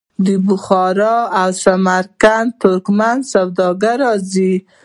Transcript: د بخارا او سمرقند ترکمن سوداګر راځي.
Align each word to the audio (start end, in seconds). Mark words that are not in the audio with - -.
د 0.25 0.27
بخارا 0.45 1.17
او 1.41 1.49
سمرقند 1.63 2.49
ترکمن 2.61 3.17
سوداګر 3.33 3.95
راځي. 4.05 4.53